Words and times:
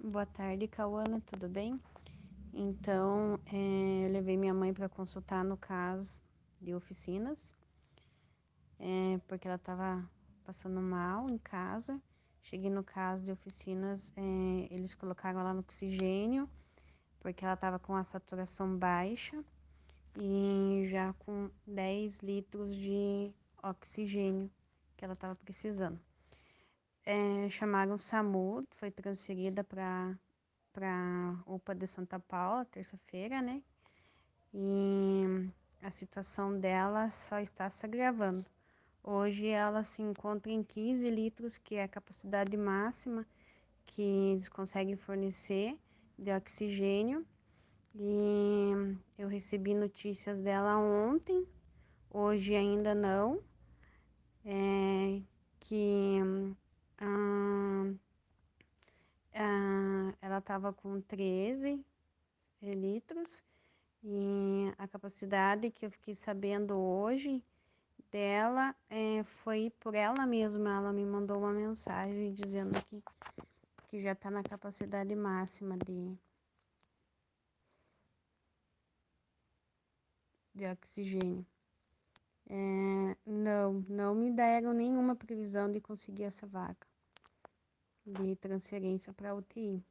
Boa 0.00 0.24
tarde, 0.24 0.68
Cauana, 0.68 1.20
tudo 1.26 1.48
bem? 1.48 1.78
Então, 2.54 3.36
é, 3.46 4.06
eu 4.06 4.12
levei 4.12 4.36
minha 4.36 4.54
mãe 4.54 4.72
para 4.72 4.88
consultar 4.88 5.42
no 5.44 5.56
CAS 5.56 6.22
de 6.60 6.72
oficinas, 6.72 7.52
é, 8.78 9.18
porque 9.26 9.48
ela 9.48 9.56
estava 9.56 10.08
passando 10.44 10.80
mal 10.80 11.28
em 11.28 11.36
casa. 11.36 12.00
Cheguei 12.40 12.70
no 12.70 12.84
CAS 12.84 13.20
de 13.20 13.32
oficinas, 13.32 14.12
é, 14.16 14.68
eles 14.70 14.94
colocaram 14.94 15.40
ela 15.40 15.52
no 15.52 15.60
oxigênio, 15.60 16.48
porque 17.18 17.44
ela 17.44 17.54
estava 17.54 17.80
com 17.80 17.96
a 17.96 18.04
saturação 18.04 18.78
baixa 18.78 19.44
e 20.16 20.86
já 20.88 21.12
com 21.14 21.50
10 21.66 22.20
litros 22.20 22.76
de 22.76 23.34
oxigênio 23.64 24.48
que 24.96 25.04
ela 25.04 25.14
estava 25.14 25.34
precisando 25.34 26.07
é, 27.08 27.48
chamaram 27.48 27.94
o 27.94 27.98
SAMU, 27.98 28.66
foi 28.72 28.90
transferida 28.90 29.64
para 29.64 30.14
para 30.70 31.42
UPA 31.46 31.74
de 31.74 31.86
Santa 31.86 32.20
Paula, 32.20 32.66
terça-feira, 32.66 33.40
né? 33.40 33.62
E 34.52 35.50
a 35.82 35.90
situação 35.90 36.60
dela 36.60 37.10
só 37.10 37.40
está 37.40 37.68
se 37.70 37.84
agravando. 37.86 38.44
Hoje 39.02 39.46
ela 39.48 39.82
se 39.82 40.02
encontra 40.02 40.52
em 40.52 40.62
15 40.62 41.08
litros, 41.10 41.56
que 41.56 41.76
é 41.76 41.84
a 41.84 41.88
capacidade 41.88 42.54
máxima 42.56 43.26
que 43.86 44.02
eles 44.02 44.48
conseguem 44.48 44.94
fornecer 44.94 45.76
de 46.16 46.30
oxigênio. 46.30 47.26
E 47.94 48.70
eu 49.16 49.28
recebi 49.28 49.74
notícias 49.74 50.40
dela 50.42 50.76
ontem, 50.76 51.44
hoje 52.10 52.54
ainda 52.54 52.94
não, 52.94 53.42
é, 54.44 55.22
que 55.58 56.20
estava 60.48 60.72
com 60.72 60.98
13 61.02 61.84
litros 62.62 63.44
e 64.02 64.72
a 64.78 64.88
capacidade 64.88 65.70
que 65.70 65.84
eu 65.84 65.90
fiquei 65.90 66.14
sabendo 66.14 66.74
hoje 66.74 67.44
dela 68.10 68.74
é, 68.88 69.22
foi 69.24 69.70
por 69.78 69.94
ela 69.94 70.26
mesma. 70.26 70.74
Ela 70.78 70.90
me 70.90 71.04
mandou 71.04 71.36
uma 71.36 71.52
mensagem 71.52 72.32
dizendo 72.32 72.82
que, 72.84 73.02
que 73.88 74.00
já 74.02 74.12
está 74.12 74.30
na 74.30 74.42
capacidade 74.42 75.14
máxima 75.14 75.76
de, 75.76 76.16
de 80.54 80.64
oxigênio. 80.64 81.46
É, 82.48 83.16
não, 83.26 83.84
não 83.86 84.14
me 84.14 84.30
deram 84.30 84.72
nenhuma 84.72 85.14
previsão 85.14 85.70
de 85.70 85.78
conseguir 85.78 86.24
essa 86.24 86.46
vaga 86.46 86.86
de 88.06 88.34
transferência 88.36 89.12
para 89.12 89.34
UTI. 89.34 89.84